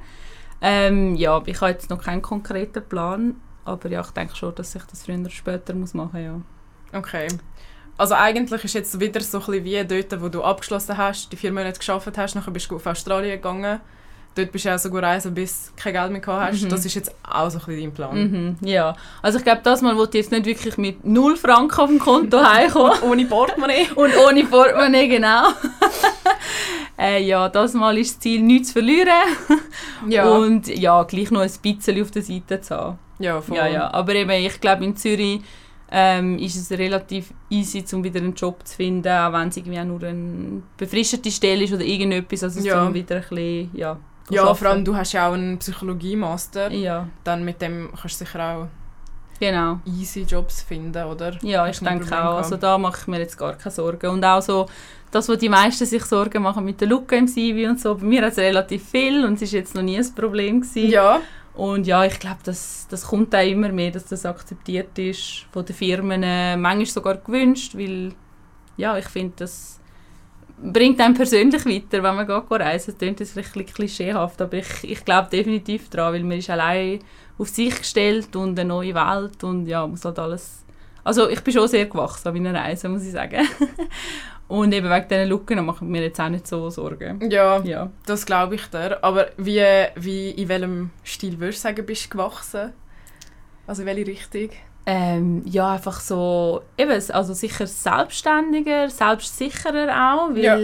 [0.61, 4.75] Ähm, ja, ich habe jetzt noch keinen konkreten Plan, aber ja, ich denke schon, dass
[4.75, 6.99] ich das früher oder später muss machen ja.
[6.99, 7.29] Okay.
[7.97, 11.37] Also eigentlich ist jetzt wieder so ein bisschen wie dort, wo du abgeschlossen hast, die
[11.37, 13.81] vier Monate geschafft hast, nachher bist du auf Australien gegangen.
[14.39, 16.63] Dort bist du auch so gut reisen, bis du kein Geld mehr gehabt hast.
[16.63, 16.69] Mhm.
[16.69, 18.31] Das ist jetzt auch so ein bisschen dein Plan.
[18.31, 18.95] Mhm, ja.
[19.23, 21.99] Also ich glaube, das Mal wollte ich jetzt nicht wirklich mit 0 Franken auf dem
[21.99, 23.03] Konto heimkommen.
[23.03, 23.89] Ohne Portemonnaie.
[23.97, 25.49] Und ohne Portemonnaie, genau.
[27.01, 29.09] Äh, ja, das Mal ist das Ziel, nichts zu verlieren.
[30.09, 32.99] Ja, Und ja, gleich noch ein bisschen auf der Seite zu haben.
[33.21, 33.57] ja, voll.
[33.57, 33.95] Ja, ja.
[33.95, 35.41] Aber eben, ich glaube, in Zürich
[35.93, 39.79] ähm, ist es relativ easy, um wieder einen Job zu finden, auch wenn es irgendwie
[39.79, 42.43] auch nur eine befristete Stelle ist oder irgendetwas.
[42.43, 42.85] Also Ja.
[42.85, 43.97] zum wieder ein bisschen, ja,
[44.31, 44.59] Ja, arbeiten.
[44.59, 46.71] vor allem du hast ja auch einen Psychologie-Master.
[46.73, 48.67] Ja, Dann mit dem kannst du sicher auch
[49.41, 49.81] genau.
[49.87, 51.37] easy Jobs finden, oder?
[51.43, 52.37] Ja, ich denke Probleme auch.
[52.37, 54.11] Also da mache ich mir jetzt gar keine Sorgen.
[54.11, 54.67] Und auch so,
[55.11, 58.05] das, was die meisten sich Sorgen machen mit der Lücke im CV und so, bei
[58.05, 60.91] mir hat es relativ viel und es ist jetzt noch nie ein Problem gewesen.
[60.91, 61.21] Ja,
[61.55, 65.65] Und ja, ich glaube, das, das kommt auch immer mehr, dass das akzeptiert ist von
[65.65, 66.23] den Firmen.
[66.23, 68.13] Äh, manchmal sogar gewünscht, weil
[68.77, 69.78] ja, ich finde, das
[70.63, 72.93] bringt einem persönlich weiter, wenn man geht reisen.
[72.93, 76.51] Das klingt jetzt ein bisschen klischeehaft, aber ich, ich glaube definitiv daran, weil man ist
[76.51, 77.01] allein
[77.39, 80.65] auf sich gestellt und eine neue Welt und ja, muss halt alles...
[81.05, 83.47] Also ich bin schon sehr gewachsen bei einer Reise, muss ich sagen.
[84.49, 87.31] und eben wegen diesen Lücken mache ich mir jetzt auch nicht so Sorgen.
[87.31, 87.91] ja, Ja.
[88.05, 88.99] das glaube ich dir.
[89.03, 89.63] Aber wie,
[89.95, 92.73] wie, in welchem Stil würdest du sagen, bist du gewachsen?
[93.67, 94.51] Also in welche Richtung?
[94.91, 100.59] Ähm, ja, einfach so, eben, also sicher selbstständiger, selbstsicherer auch, weil Ja.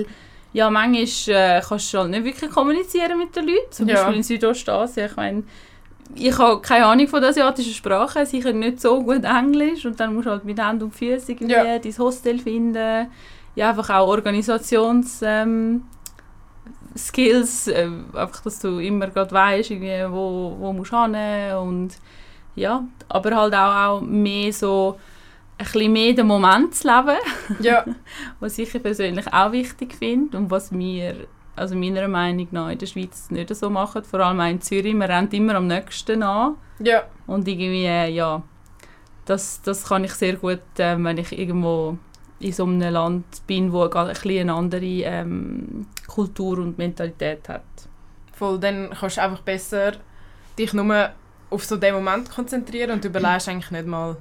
[0.55, 3.97] ja, manchmal äh, kannst du halt nicht wirklich kommunizieren mit den Leuten, zum Ja.
[3.97, 5.07] Beispiel in Südostasien.
[5.11, 5.43] Ich meine,
[6.15, 10.15] ich habe keine Ahnung von der asiatischen Sprache, sicher nicht so gut Englisch und dann
[10.15, 11.79] musst du halt mit Händen und Füßen irgendwie Ja.
[11.79, 13.09] dein Hostel finden.
[13.57, 15.21] Ja, einfach auch Organisations...
[15.23, 15.83] Ähm,
[16.97, 21.89] Skills, äh, einfach, dass du immer gerade weißt, irgendwie, wo, wo musst du hin und
[22.55, 24.99] ja, aber halt auch, auch mehr so
[25.59, 27.19] ein bisschen mehr den Moment zu leben,
[27.61, 27.85] Ja,
[28.41, 32.87] was ich persönlich auch wichtig finde und was wir, also meiner Meinung nach in der
[32.87, 37.05] Schweiz nicht so machen, vor allem in Zürich, man rennt immer am nächsten an ja,
[37.27, 38.43] und irgendwie, äh, ja,
[39.27, 41.97] das, das kann ich sehr gut, ähm, wenn ich irgendwo
[42.41, 47.63] in so einem Land bin, wo ein bisschen eine andere ähm, Kultur und Mentalität hat.
[48.33, 48.59] voll.
[48.59, 49.93] Dann kannst du einfach besser
[50.59, 51.11] dich nur
[51.55, 54.17] auf so den Moment konzentrieren und überlegst eigentlich nicht mal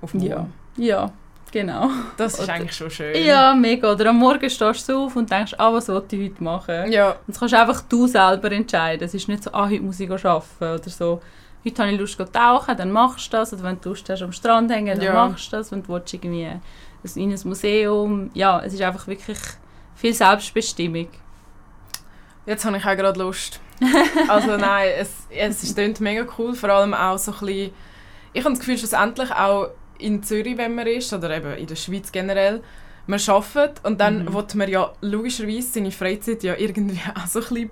[0.00, 0.26] auf morgen.
[0.28, 0.46] Ja.
[0.76, 1.12] Ja,
[1.52, 1.88] genau.
[2.16, 3.24] Das ist eigentlich schon schön.
[3.24, 3.92] Ja, mega.
[3.92, 6.92] Oder am Morgen stehst du auf und denkst, ah, was will ich heute machen?
[6.92, 9.04] Ja, Und das kannst einfach du selber entscheiden.
[9.04, 11.20] Es ist nicht so, ah, heute muss ich arbeiten oder so.
[11.64, 13.52] Heute habe ich Lust zu tauchen, dann machst du das.
[13.52, 15.28] Oder wenn du Lust hast, am Strand hängen, dann Ja.
[15.28, 15.70] machst du das.
[15.72, 16.48] Wenn du willst, irgendwie
[17.14, 18.30] in ein Museum.
[18.34, 19.38] Ja, es ist einfach wirklich
[19.94, 21.08] viel Selbstbestimmung.
[22.46, 23.60] jetzt habe ich auch gerade Lust.
[24.28, 27.70] Also nein, es, es ist- klingt mega cool, vor allem auch so ein bisschen,
[28.32, 31.76] ich habe das Gefühl, schlussendlich auch in Zürich, wenn man ist, oder eben in der
[31.76, 32.62] Schweiz generell,
[33.06, 34.34] man arbeitet und dann Mhm.
[34.34, 37.70] will man ja logischerweise seine Freizeit ja irgendwie auch so ein bisschen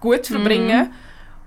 [0.00, 0.92] gut verbringen.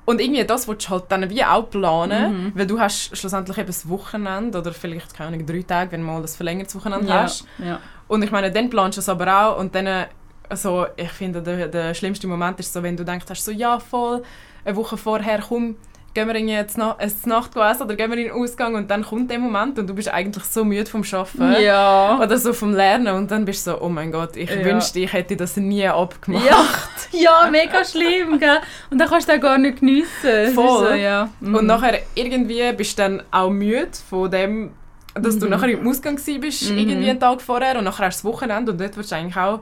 [0.05, 2.51] Und irgendwie das willst du halt dann wie auch planen, Mhm.
[2.55, 6.07] weil du hast schlussendlich eben das Wochenende oder vielleicht, keine Ahnung, drei Tage, wenn du
[6.07, 7.45] mal das verlängertes Wochenende Ja, hast.
[7.57, 7.79] ja.
[8.07, 10.05] Und ich meine, dann planst du es aber auch und dann,
[10.49, 13.79] also ich finde, der, der schlimmste Moment ist so, wenn du denkst, hast so, ja
[13.79, 14.23] voll,
[14.65, 15.75] eine Woche vorher, komm,
[16.13, 18.89] gehen wir irgendwie jetzt nach, eine Nacht essen oder gehen wir in den Ausgang und
[18.89, 21.61] dann kommt der Moment und du bist eigentlich so müde vom Arbeiten.
[21.63, 22.17] Ja.
[22.19, 24.65] Oder so vom Lernen und dann bist du so, oh mein Gott, ich Ja.
[24.65, 26.43] wünschte, ich hätte das nie abgemacht.
[26.45, 26.65] Ja,
[27.43, 28.57] ja, mega schlimm, gell?
[28.89, 30.53] Und dann kannst du das gar nicht geniessen.
[30.55, 30.87] Voll.
[30.87, 31.29] So, ja.
[31.39, 31.53] Mhm.
[31.55, 34.71] Und nachher irgendwie bist du dann auch müde von dem,
[35.13, 35.51] dass du Mhm.
[35.51, 36.77] nachher im Ausgang warst, bist, Mhm.
[36.79, 39.37] irgendwie einen Tag vorher und nachher hast du das Wochenende und dort wirst du eigentlich
[39.37, 39.59] auch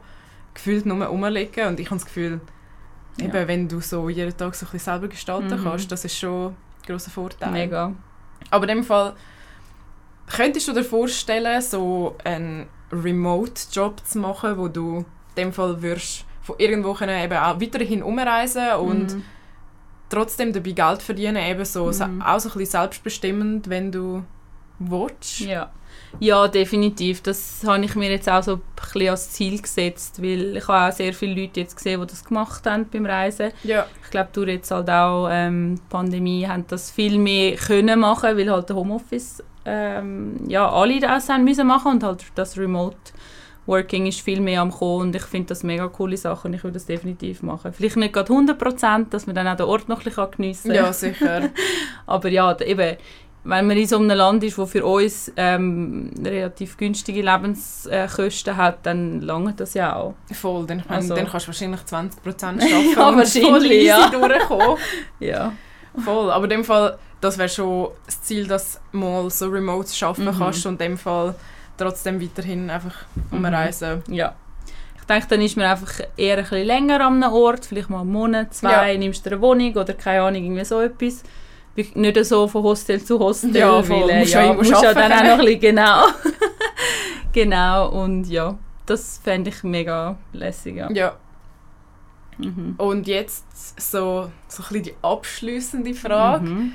[0.55, 2.41] gefühlt nur rumliegen und ich habe das Gefühl,
[3.17, 3.25] Ja.
[3.25, 5.63] eben, wenn du so jeden Tag so ein bisschen selber gestalten Mhm.
[5.63, 6.55] kannst, das ist schon ein
[6.87, 7.51] grosser Vorteil.
[7.51, 7.93] Mega.
[8.49, 9.13] Aber in dem Fall,
[10.27, 15.05] könntest du dir vorstellen, so einen Remote-Job zu machen, wo du in
[15.37, 19.23] dem Fall würdest von irgendwo können eben auch weiterhin umreisen und Mhm.
[20.09, 22.21] trotzdem dabei Geld verdienen, eben so, Mhm.
[22.21, 24.23] auch so ein bisschen selbstbestimmend, wenn du
[24.79, 25.39] willst.
[25.39, 25.71] Ja.
[26.19, 27.21] Ja, definitiv.
[27.21, 30.91] Das habe ich mir jetzt auch so ein bisschen als Ziel gesetzt, weil ich habe
[30.91, 33.51] auch sehr viele Leute jetzt gesehen, die das gemacht haben beim Reisen.
[33.63, 37.99] Ja, Ich glaube, durch jetzt halt auch ähm, die Pandemie haben das viel mehr können
[37.99, 42.57] machen, weil halt der Homeoffice ähm, ja alle das haben müssen machen und halt das
[42.57, 42.97] Remote
[43.67, 46.63] Working ist viel mehr am kommen und ich finde das mega coole Sache und ich
[46.63, 47.73] würde das definitiv machen.
[47.73, 50.75] Vielleicht nicht gerade 100%, dass man dann auch den Ort noch ein bisschen geniessen kann.
[50.75, 51.49] ja sicher.
[52.05, 52.97] Aber ja, eben,
[53.47, 58.85] wenn man in so einem Land ist, wo für uns ähm, relativ günstige Lebenskosten hat,
[58.85, 60.15] dann langt das ja auch.
[60.33, 62.59] Voll, dann, meine, Also- dann kannst du wahrscheinlich 20% arbeiten
[62.97, 64.09] Ja, und wahrscheinlich, voll easy ja.
[64.09, 64.77] durchkommen.
[65.19, 65.53] Ja.
[66.03, 69.89] Voll, aber in dem Fall, das wäre schon das Ziel, dass du mal so remote
[70.05, 70.37] arbeiten Mhm.
[70.37, 71.35] kannst und in dem Fall
[71.77, 72.95] trotzdem weiterhin einfach
[73.31, 73.37] Mhm.
[73.37, 74.03] umreisen.
[74.09, 74.35] Ja.
[74.99, 78.01] Ich denke, dann ist man einfach eher ein bisschen länger an einem Ort, vielleicht mal
[78.01, 81.21] einen Monat, zwei, nimmst du eine Wohnung oder keine Ahnung, irgendwie so etwas.
[81.75, 84.03] Nicht so von Hostel zu Hostel, Ja, voll.
[84.03, 86.05] weil äh, Musst ja ja, musst ja dann auch noch ein bisschen, genau.
[87.33, 90.89] genau, und ja, das fände ich mega lässig, ja.
[90.91, 91.17] Ja.
[92.37, 92.75] Mhm.
[92.77, 93.45] Und jetzt
[93.79, 96.71] so, so ein bisschen die abschließende Frage mhm.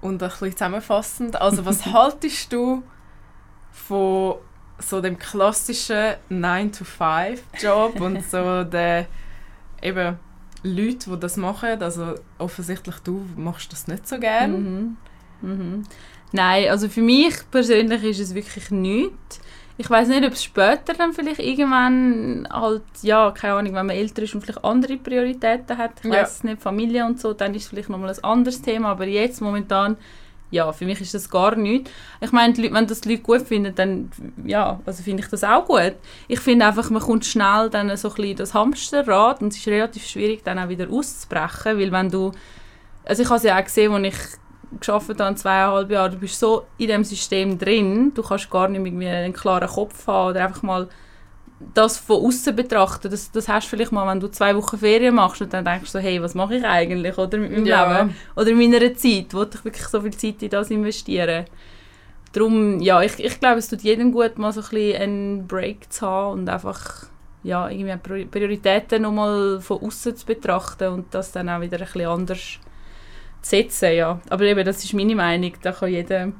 [0.00, 1.40] und ein bisschen zusammenfassend.
[1.40, 2.82] Also was haltest du
[3.70, 4.36] von
[4.78, 9.06] so dem klassischen 9-to-5-Job und so der
[9.82, 10.18] eben
[10.64, 14.56] Leute, die das machen, also offensichtlich du machst das nicht so gerne.
[14.56, 14.96] Mhm.
[15.42, 15.82] Mhm.
[16.32, 19.40] Nein, also für mich persönlich ist es wirklich nichts.
[19.76, 23.96] Ich weiß nicht, ob es später dann vielleicht irgendwann halt, ja, keine Ahnung, wenn man
[23.96, 26.22] älter ist und vielleicht andere Prioritäten hat, ich ja.
[26.22, 29.40] weiß nicht, Familie und so, dann ist es vielleicht nochmal ein anderes Thema, aber jetzt
[29.40, 29.96] momentan,
[30.54, 31.90] ja, für mich ist das gar nichts.
[32.20, 34.10] Ich meine, wenn das die Leute gut finden, dann,
[34.44, 35.94] ja, also finde ich das auch gut.
[36.28, 40.06] Ich finde einfach, man kommt schnell dann so ein das Hamsterrad und es ist relativ
[40.06, 42.30] schwierig, dann auch wieder auszubrechen, weil wenn du,
[43.04, 46.38] also ich habe es ja auch gesehen, als ich geschafft habe, zweieinhalb Jahre, du bist
[46.38, 50.44] so in dem System drin, du kannst gar nicht mehr einen klaren Kopf haben oder
[50.44, 50.88] einfach mal
[51.72, 53.10] das von außen betrachten.
[53.10, 55.92] Das, das hast du vielleicht mal, wenn du zwei Wochen Ferien machst und dann denkst
[55.92, 58.00] du so, hey, was mache ich eigentlich oder mit meinem ja.
[58.00, 61.46] Leben oder in meiner Zeit, wo ich wirklich so viel Zeit in das investieren?
[62.32, 65.92] Darum, ja, ich, ich glaube, es tut jedem gut, mal so ein bisschen einen Break
[65.92, 67.06] zu haben und einfach
[67.44, 72.06] ja, irgendwie Prioritäten nochmal von außen zu betrachten und das dann auch wieder ein bisschen
[72.06, 72.58] anders
[73.42, 74.20] setzen, ja.
[74.30, 76.32] Aber eben, das ist meine Meinung, da kann jeder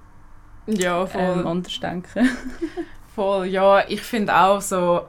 [0.67, 1.21] ja, voll.
[1.21, 2.29] Ähm, anders denken.
[3.15, 5.03] voll, ja, ich finde auch so,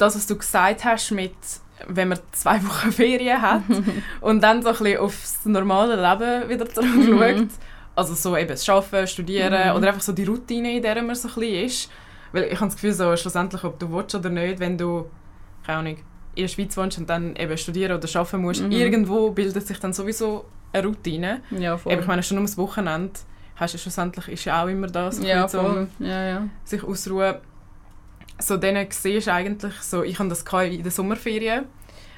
[0.00, 1.32] das, was du gesagt hast mit,
[1.86, 3.62] wenn man zwei Wochen Ferien hat
[4.20, 7.48] und dann so ein bisschen aufs normale Leben wieder zurückschaut, mhm.
[7.94, 9.76] also so eben das Arbeiten, Studieren mhm.
[9.76, 11.90] oder einfach so die Routine, in der man so ein bisschen ist,
[12.32, 15.10] weil ich habe das Gefühl, so, schlussendlich, ob du willst oder nicht, wenn du,
[15.66, 15.96] keine Ahnung,
[16.34, 18.70] in der Schweiz wohnst und dann eben studieren oder arbeiten musst, mhm.
[18.70, 21.42] irgendwo bildet sich dann sowieso eine Routine.
[21.50, 21.92] Ja, voll.
[21.92, 23.12] Eben, ich meine, schon ums Wochenende
[23.56, 25.88] hast du schlussendlich ist ja auch immer das, ja, voll.
[25.98, 26.48] Ja, ja.
[26.64, 27.34] sich ausruhen.
[28.40, 31.66] So dann siehst eigentlich, so, ich hatte das in der Sommerferien,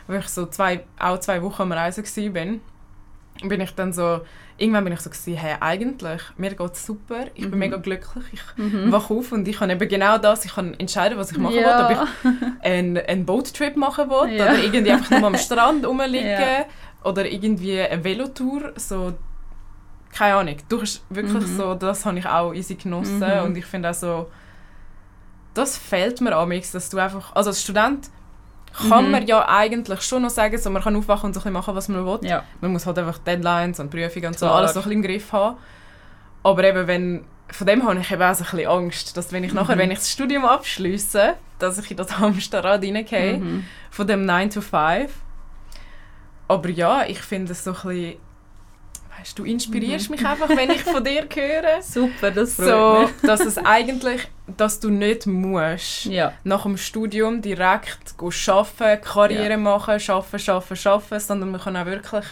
[0.06, 4.20] wo ich so zwei, auch zwei Wochen am Reisen war, bin ich dann so,
[4.58, 7.50] irgendwann bin ich so gewesen, hey, eigentlich, mir geht es super, ich mhm.
[7.50, 8.92] bin mega glücklich, ich mhm.
[8.92, 11.88] wache auf und ich kann eben genau das, ich kann entscheiden, was ich machen ja.
[11.88, 14.44] will, ob ich einen, einen Boattrip machen will ja.
[14.44, 16.64] oder irgendwie einfach nur am Strand rumliegen ja.
[17.04, 19.14] oder irgendwie eine Velotour, so,
[20.12, 21.56] keine Ahnung, du hast wirklich mhm.
[21.56, 23.44] so, das habe ich auch easy genossen mhm.
[23.44, 24.30] und ich finde auch so,
[25.54, 28.10] das fehlt mir auch dass du einfach, also als Student
[28.72, 29.10] kann mhm.
[29.10, 31.88] man ja eigentlich schon noch sagen, so, man kann aufwachen und so ein machen, was
[31.88, 32.18] man will.
[32.22, 32.42] Ja.
[32.60, 34.58] Man muss halt einfach Deadlines und Prüfungen und so Klar.
[34.58, 35.58] alles so ein bisschen im Griff haben.
[36.42, 39.44] Aber eben, wenn, von dem habe ich eben auch so ein bisschen Angst, dass wenn
[39.44, 39.58] ich mhm.
[39.58, 43.64] nachher, wenn ich das Studium abschließe, dass ich in das Hamsterrad reingehe, mhm.
[43.90, 45.12] von dem 9 to 5.
[46.48, 48.16] Aber ja, ich finde es so ein bisschen
[49.22, 50.16] weißt, du inspirierst mhm.
[50.16, 51.82] mich einfach, wenn ich von dir höre.
[51.82, 53.10] Super, das freut so, mich.
[53.22, 56.32] dass es eigentlich, dass du nicht musst, ja.
[56.44, 59.56] nach dem Studium direkt arbeiten, Karriere ja.
[59.56, 62.24] machen, arbeiten, arbeiten, arbeiten, sondern man kann auch wirklich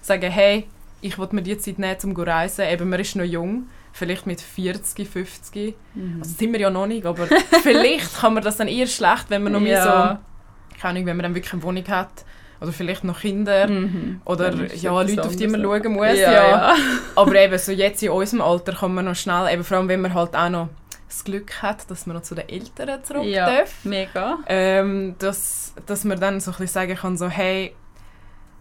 [0.00, 0.66] sagen, hey,
[1.00, 2.64] ich will mir die Zeit nehmen, um zu reisen.
[2.68, 5.74] Eben, man ist noch jung, vielleicht mit 40, 50.
[5.94, 6.16] Mhm.
[6.20, 7.26] Also sind wir ja noch nicht, aber
[7.62, 9.64] vielleicht kann man das dann eher schlecht, wenn man noch ja.
[9.64, 12.24] mehr so, keine Ahnung, wenn man dann wirklich eine Wohnung hat
[12.62, 14.20] oder vielleicht noch Kinder mhm.
[14.24, 16.06] oder ja, Leute, auf die man schauen muss.
[16.06, 16.48] Ja, ja.
[16.48, 16.76] ja.
[17.16, 20.00] Aber eben so jetzt in unserem Alter kann man noch schnell, eben vor allem wenn
[20.00, 20.68] man halt auch noch
[21.08, 23.84] das Glück hat, dass man noch zu den Eltern zurück ja, darf.
[23.84, 24.38] mega.
[24.46, 27.74] Ähm, dass, dass man dann so ein bisschen sagen kann, so hey,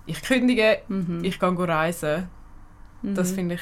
[0.06, 1.24] ich kündige, mhm.
[1.24, 2.28] ich gehe reisen.
[3.04, 3.16] Mhm.
[3.16, 3.62] Das finde ich,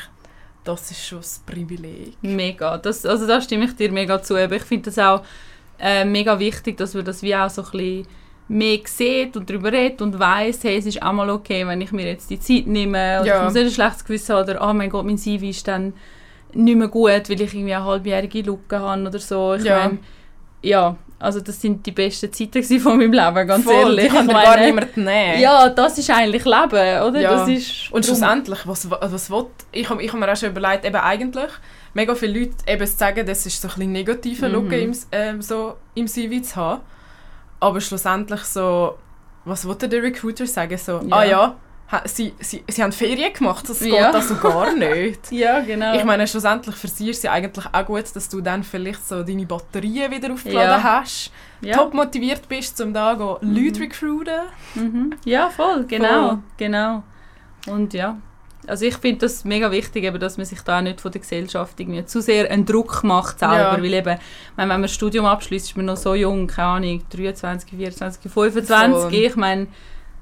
[0.63, 2.17] das ist schon das Privileg.
[2.21, 4.35] Mega, das, also da stimme ich dir mega zu.
[4.35, 5.23] Aber ich finde das auch
[5.79, 8.07] äh, mega wichtig, dass wir das wie auch so ein bisschen
[8.49, 11.91] mehr sieht und darüber redet und weiß, hey, es ist auch mal okay, wenn ich
[11.91, 13.37] mir jetzt die Zeit nehme oder ja.
[13.37, 15.93] ich muss nicht ein schlechtes Gewissen haben oder oh mein Gott, mein CV ist dann
[16.53, 19.53] nicht mehr gut, weil ich irgendwie eine halbjährige Lücke habe oder so.
[19.53, 19.87] Ich ja.
[19.87, 19.99] Mein,
[20.63, 24.05] ja, also das sind die besten Zeiten von meinem Leben, ganz Voll, ehrlich.
[24.05, 25.39] Die kann ich gar niemand nehmen.
[25.39, 27.19] Ja, das ist eigentlich Leben, oder?
[27.19, 27.31] Ja.
[27.31, 30.85] Das ist und schlussendlich, was, was will, ich habe ich hab mir auch schon überlegt,
[30.85, 31.51] eben eigentlich,
[31.93, 34.53] mega viele Leute eben sagen, das ist so ein bisschen negativer mhm.
[34.55, 36.81] Look im, äh, so im CV zu haben.
[37.59, 38.97] Aber schlussendlich so,
[39.45, 40.77] was wollte der Recruiter sagen?
[40.77, 41.15] So, ja.
[41.15, 41.55] ah ja,
[42.05, 44.11] sie, sie, sie haben Ferien gemacht, das geht ja.
[44.11, 45.31] also gar nicht.
[45.31, 45.95] ja, genau.
[45.95, 49.07] Ich meine, schlussendlich für sie ist es ja eigentlich auch gut, dass du dann vielleicht
[49.07, 51.01] so deine Batterien wieder aufgeladen ja.
[51.01, 51.75] hast, ja.
[51.75, 53.55] top motiviert bist, um da go mhm.
[53.55, 54.41] Leute recruiten.
[54.75, 55.15] Mhm.
[55.25, 56.39] Ja, voll, genau, voll.
[56.57, 57.03] genau.
[57.67, 58.17] Und ja,
[58.69, 61.79] also ich finde das mega wichtig, eben, dass man sich da nicht von der Gesellschaft
[61.79, 63.81] irgendwie zu sehr einen Druck macht selber, ja.
[63.81, 64.17] weil eben,
[64.55, 69.01] wenn man ein Studium abschließt, ist man noch so jung, keine Ahnung, 23, 24, 25,
[69.01, 69.09] so.
[69.09, 69.67] ich meine,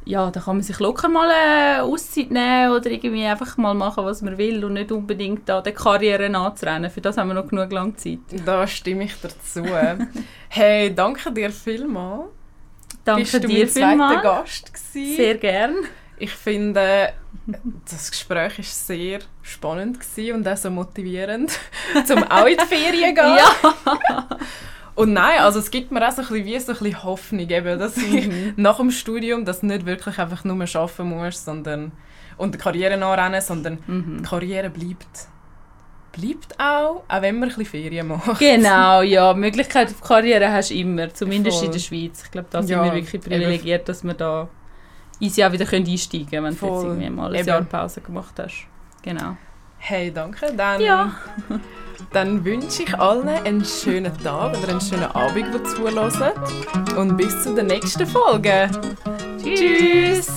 [0.08, 4.06] ja, da kann man sich locker mal eine Auszeit nehmen oder irgendwie einfach mal machen,
[4.06, 6.90] was man will und nicht unbedingt da der Karriere anzurennen.
[6.90, 8.20] Für das haben wir noch genug lange Zeit.
[8.46, 9.66] Da stimme ich dazu.
[10.48, 12.30] hey, danke dir vielmals.
[13.04, 14.22] Danke bist du dir mein zweiter vielmals.
[14.24, 15.16] Gast gewesen.
[15.16, 15.76] Sehr gern.
[16.20, 17.14] Ich finde,
[17.90, 20.00] das Gespräch war sehr spannend
[20.34, 21.52] und auch so motivierend,
[22.10, 23.38] um auch in die Ferien zu gehen.
[23.38, 24.28] Ja.
[24.96, 27.48] Und nein, also es gibt mir auch so ein bisschen, wie so ein bisschen Hoffnung,
[27.48, 31.92] eben, dass ich nach dem Studium das nicht wirklich einfach nur arbeiten muss, sondern
[32.38, 34.18] und die Karriere nachrennen, sondern Mhm.
[34.20, 35.28] die Karriere bleibt.
[36.14, 38.40] Bleibt auch, auch wenn man ein bisschen Ferien macht.
[38.40, 39.34] Genau, ja.
[39.36, 41.68] Die Möglichkeit auf Karriere hast du immer, zumindest Voll.
[41.68, 42.24] in der Schweiz.
[42.26, 44.50] Ich glaube, da sind Ja, wir wirklich privilegiert, dass wir da
[45.20, 46.86] easy auch wieder einsteigen können, wenn du jetzt Voll.
[46.86, 47.48] irgendwie mal ein Eben.
[47.48, 48.66] Jahr Pause gemacht hast.
[49.02, 49.38] Genau.
[49.80, 50.52] Hey, danke.
[50.56, 51.12] Dann, Ja.
[52.14, 56.32] dann wünsche ich allen einen schönen Tag oder einen schönen Abend, die zuhören.
[56.98, 58.70] Und bis zu der nächsten Folge.
[59.44, 60.28] Tschüss.